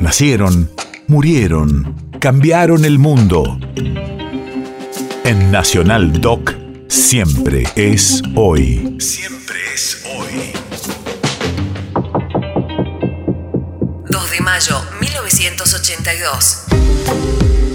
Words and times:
Nacieron, 0.00 0.70
murieron, 1.08 1.94
cambiaron 2.20 2.86
el 2.86 2.98
mundo. 2.98 3.58
En 5.24 5.50
Nacional 5.52 6.22
Doc, 6.22 6.54
siempre 6.88 7.64
es 7.76 8.22
hoy. 8.34 8.96
Siempre 8.98 9.58
es 9.74 10.02
hoy. 10.16 10.52
2 14.08 14.30
de 14.30 14.40
mayo 14.40 14.80
1982. 15.02 16.62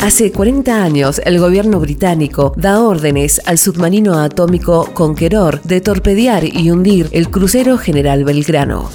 Hace 0.01 0.31
40 0.31 0.83
años, 0.83 1.21
el 1.25 1.37
gobierno 1.37 1.79
británico 1.79 2.53
da 2.57 2.81
órdenes 2.81 3.39
al 3.45 3.59
submarino 3.59 4.19
atómico 4.19 4.91
Conqueror 4.95 5.61
de 5.61 5.79
torpedear 5.79 6.43
y 6.43 6.71
hundir 6.71 7.07
el 7.11 7.29
crucero 7.29 7.77
General 7.77 8.23
Belgrano. 8.23 8.89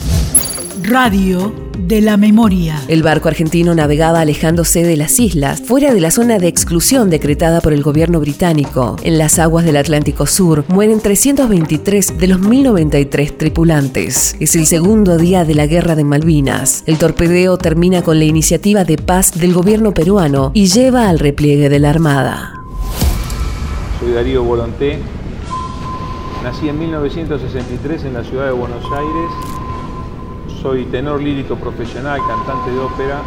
Radio 0.83 1.70
de 1.81 2.01
la 2.01 2.17
memoria. 2.17 2.81
El 2.89 3.03
barco 3.03 3.29
argentino 3.29 3.75
navegaba 3.75 4.21
alejándose 4.21 4.83
de 4.85 4.97
las 4.97 5.19
islas, 5.19 5.63
fuera 5.63 5.93
de 5.95 6.01
la 6.01 6.11
zona 6.11 6.39
de 6.39 6.49
exclusión 6.49 7.11
decretada 7.11 7.61
por 7.61 7.73
el 7.73 7.83
gobierno 7.83 8.21
británico. 8.21 8.97
En 9.03 9.19
las 9.19 9.39
aguas 9.39 9.65
del 9.65 9.77
Atlántico 9.77 10.27
Sur 10.27 10.65
mueren 10.69 11.01
323 11.01 12.19
de 12.19 12.27
los 12.27 12.41
1093 12.41 13.39
tripulantes. 13.39 14.37
Es 14.41 14.57
el 14.57 14.67
segundo 14.67 15.17
día 15.17 15.45
de 15.45 15.55
la 15.55 15.67
Guerra 15.67 15.97
de 15.97 16.05
Malvinas. 16.05 16.83
El 16.87 16.99
torpedeo 16.99 17.59
termina 17.59 18.03
con 18.03 18.19
la 18.19 18.25
iniciativa 18.25 18.85
de 18.85 18.97
paz 18.97 19.33
del 19.39 19.53
gobierno 19.53 19.93
peruano 19.93 20.51
y 20.55 20.67
lleva 20.67 21.09
al 21.09 21.19
repliegue 21.19 21.69
de 21.69 21.79
la 21.79 21.91
Armada. 21.91 22.55
Soy 24.01 24.13
Darío 24.13 24.45
Volonté. 24.45 24.99
Nací 26.43 26.69
en 26.69 26.79
1963 26.79 28.05
en 28.05 28.15
la 28.15 28.25
ciudad 28.25 28.47
de 28.47 28.53
Buenos 28.53 28.85
Aires 28.85 29.61
soy 30.63 30.85
tenor 30.87 31.23
lírico 31.23 31.57
profesional, 31.57 32.21
cantante 32.27 32.71
de 32.71 32.79
ópera. 32.79 33.19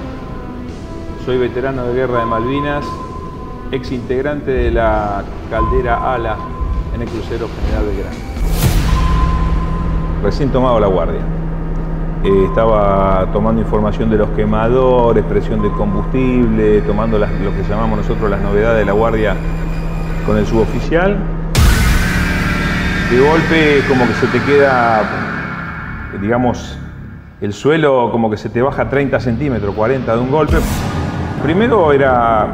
Soy 1.26 1.38
veterano 1.38 1.86
de 1.86 1.94
Guerra 1.94 2.20
de 2.20 2.26
Malvinas, 2.26 2.86
ex 3.72 3.92
integrante 3.92 4.52
de 4.52 4.72
la 4.72 5.24
caldera 5.50 6.14
ALA 6.14 6.38
en 6.94 7.02
el 7.02 7.08
crucero 7.08 7.48
General 7.62 7.86
Belgrano. 7.86 8.16
Recién 10.22 10.52
tomado 10.52 10.80
la 10.80 10.88
guardia. 10.88 11.22
Eh, 12.24 12.46
estaba 12.48 13.28
tomando 13.34 13.62
información 13.62 14.10
de 14.10 14.18
los 14.18 14.30
quemadores, 14.30 15.24
presión 15.26 15.62
de 15.62 15.72
combustible, 15.72 16.82
tomando 16.82 17.18
lo 17.18 17.26
que 17.28 17.64
llamamos 17.68 17.98
nosotros 17.98 18.30
las 18.30 18.42
novedades 18.42 18.80
de 18.80 18.86
la 18.86 18.94
guardia 18.94 19.36
con 20.26 20.38
el 20.38 20.46
suboficial. 20.46 21.18
De 23.10 23.20
golpe 23.20 23.82
como 23.88 24.08
que 24.08 24.14
se 24.14 24.28
te 24.28 24.40
queda, 24.44 25.04
digamos, 26.22 26.78
el 27.44 27.52
suelo 27.52 28.10
como 28.10 28.30
que 28.30 28.38
se 28.38 28.48
te 28.48 28.62
baja 28.62 28.90
30 28.90 29.20
centímetros, 29.20 29.76
40 29.76 30.16
de 30.16 30.22
un 30.22 30.32
golpe. 30.32 30.56
Primero 31.44 31.92
era 31.92 32.48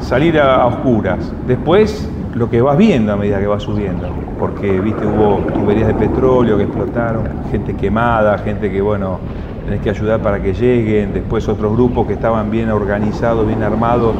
salir 0.00 0.38
a, 0.38 0.66
oscuras, 0.66 1.32
después 1.46 2.10
lo 2.34 2.50
que 2.50 2.60
vas 2.60 2.76
viendo 2.76 3.14
a 3.14 3.16
medida 3.16 3.40
que 3.40 3.46
vas 3.46 3.62
subiendo, 3.62 4.06
porque 4.38 4.80
viste 4.80 5.06
hubo 5.06 5.38
tuberías 5.54 5.88
de 5.88 5.94
petróleo 5.94 6.58
que 6.58 6.64
explotaron, 6.64 7.26
gente 7.50 7.74
quemada, 7.74 8.36
gente 8.36 8.70
que 8.70 8.82
bueno, 8.82 9.18
tenés 9.64 9.80
que 9.80 9.88
ayudar 9.88 10.20
para 10.20 10.42
que 10.42 10.52
lleguen, 10.52 11.14
después 11.14 11.48
otros 11.48 11.72
grupos 11.72 12.06
que 12.06 12.12
estaban 12.12 12.50
bien 12.50 12.70
organizados, 12.70 13.46
bien 13.46 13.62
armados, 13.62 14.14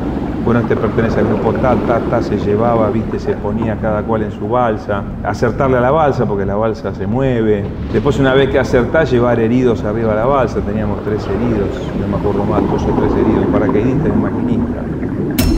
bueno, 0.44 0.60
este 0.60 0.76
pertenece 0.76 1.20
al 1.20 1.26
grupo 1.26 1.54
tal, 1.54 1.78
tal, 1.86 2.02
tal, 2.10 2.22
se 2.22 2.36
llevaba, 2.36 2.90
viste, 2.90 3.18
se 3.18 3.32
ponía 3.32 3.76
cada 3.76 4.02
cual 4.02 4.24
en 4.24 4.30
su 4.30 4.46
balsa, 4.46 5.02
acertarle 5.24 5.78
a 5.78 5.80
la 5.80 5.90
balsa 5.90 6.26
porque 6.26 6.44
la 6.44 6.54
balsa 6.54 6.94
se 6.94 7.06
mueve. 7.06 7.64
Después 7.92 8.18
una 8.18 8.34
vez 8.34 8.50
que 8.50 8.58
acertás, 8.58 9.10
llevar 9.10 9.40
heridos 9.40 9.82
arriba 9.84 10.12
a 10.12 10.16
la 10.16 10.26
balsa, 10.26 10.60
teníamos 10.60 11.02
tres 11.02 11.26
heridos, 11.26 11.68
no 11.98 12.08
me 12.08 12.16
acuerdo 12.16 12.44
más, 12.44 12.60
dos 12.70 12.82
o 12.82 13.00
tres 13.00 13.12
heridos, 13.12 13.46
paracaidista 13.50 14.08
y 14.08 14.10
un 14.10 14.22
maquinista. 14.22 14.84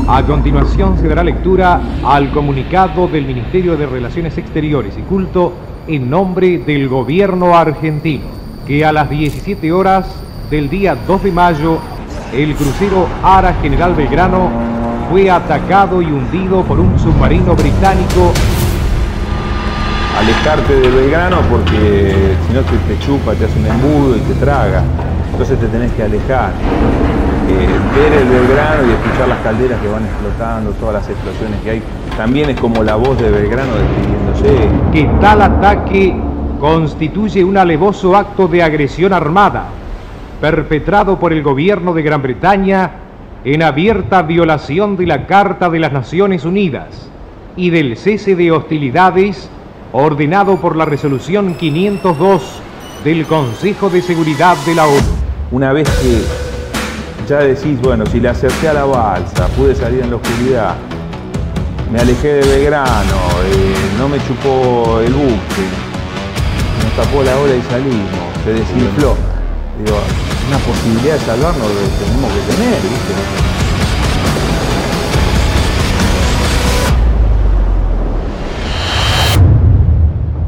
A 0.09 0.23
continuación 0.23 0.97
se 0.98 1.09
dará 1.09 1.25
lectura 1.25 1.81
al 2.05 2.31
comunicado 2.31 3.09
del 3.09 3.27
Ministerio 3.27 3.77
de 3.77 3.87
Relaciones 3.87 4.39
Exteriores 4.39 4.97
y 4.97 5.03
Culto 5.03 5.53
en 5.89 6.09
nombre 6.09 6.59
del 6.59 6.89
gobierno 6.89 7.56
argentino, 7.56 8.27
que 8.69 8.84
a 8.84 8.93
las 8.93 9.10
17 9.10 9.72
horas 9.72 10.06
del 10.49 10.69
día 10.69 10.97
2 11.09 11.25
de 11.25 11.33
mayo 11.33 11.78
el 12.33 12.55
crucero 12.55 13.06
Ara 13.22 13.55
General 13.55 13.94
Belgrano 13.94 14.75
fue 15.11 15.31
atacado 15.31 16.03
y 16.03 16.06
hundido 16.06 16.62
por 16.62 16.81
un 16.81 16.99
submarino 16.99 17.55
británico. 17.55 18.33
Alejarte 20.19 20.75
de 20.81 20.89
Belgrano 20.89 21.39
porque 21.50 22.34
si 22.47 22.55
no 22.55 22.61
te, 22.62 22.77
te, 22.94 22.99
chupa, 23.05 23.34
te 23.34 23.45
hace 23.45 23.59
un 23.59 23.66
embudo 23.66 24.16
y 24.16 24.21
te 24.21 24.34
traga. 24.34 24.83
Entonces 25.31 25.59
te 25.61 25.66
tenés 25.66 25.93
que 25.93 26.03
alejar. 26.03 26.53
Eh, 27.49 27.69
ver 27.95 28.12
el 28.12 28.28
Belgrano 28.28 28.89
y 28.89 28.93
escuchar 28.93 29.28
las 29.28 29.39
calderas 29.41 29.81
que 29.81 29.89
van 29.89 30.05
explotando, 30.05 30.71
todas 30.72 30.95
las 30.95 31.09
explosiones 31.09 31.61
que 31.62 31.71
hay. 31.71 31.83
También 32.16 32.50
es 32.50 32.59
como 32.59 32.83
la 32.83 32.97
voz 32.97 33.19
de 33.21 33.31
Belgrano 33.31 33.72
despidiéndose. 33.75 34.69
Que 34.93 35.05
tal 35.21 35.43
ataque 35.43 36.16
constituye 36.59 37.45
un 37.45 37.59
alevoso 37.59 38.16
acto 38.16 38.49
de 38.49 38.62
agresión 38.62 39.12
armada 39.12 39.66
perpetrado 40.41 41.19
por 41.19 41.33
el 41.33 41.43
gobierno 41.43 41.93
de 41.93 42.03
Gran 42.03 42.22
Bretaña 42.22 43.06
en 43.47 43.62
abierta 43.62 44.23
violación 44.23 44.97
de 44.97 45.07
la 45.07 45.29
Carta 45.29 45.71
de 45.71 45.79
las 45.79 45.93
Naciones 45.93 46.45
Unidas 46.45 47.09
y 47.57 47.71
del 47.71 47.97
cese 47.97 48.34
de 48.34 48.51
hostilidades 48.51 49.49
ordenado 49.93 50.57
por 50.57 50.75
la 50.75 50.84
resolución 50.84 51.55
502 51.55 52.43
del 53.05 53.25
Consejo 53.25 53.89
de 53.89 54.03
Seguridad 54.03 54.57
de 54.67 54.75
la 54.75 54.87
ONU. 54.87 54.99
Una 55.53 55.73
vez 55.73 55.89
que 55.89 56.23
ya 57.29 57.39
decís, 57.39 57.81
bueno, 57.81 58.05
si 58.07 58.19
le 58.19 58.31
acerté 58.31 58.69
a 58.69 58.73
la 58.73 58.84
balsa, 58.84 59.47
pude 59.57 59.77
salir 59.77 60.01
en 60.01 60.11
la 60.11 60.17
oscuridad, 60.17 60.75
me 61.93 62.01
alejé 62.01 62.34
de 62.34 62.49
Belgrano, 62.49 62.91
eh, 62.91 63.75
no 63.97 64.09
me 64.09 64.19
chupó 64.27 64.99
el 65.07 65.13
buque, 65.13 65.63
nos 66.83 67.07
tapó 67.07 67.23
la 67.23 67.39
ola 67.39 67.55
y 67.55 67.63
salimos, 67.71 68.45
se 68.45 68.55
desinfló. 68.55 69.35
Digo, 69.78 69.98
una 70.48 70.59
posibilidad 70.59 71.19
de 71.19 71.20
salvarnos 71.26 71.69
lo 71.69 71.75
tenemos 71.75 72.32
que 72.32 72.41
tener. 72.54 72.78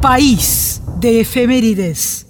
País 0.00 0.80
de 1.00 1.20
efemérides. 1.20 2.27